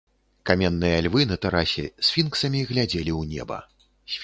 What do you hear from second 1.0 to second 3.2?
львы на тэрасе сфінксамі глядзелі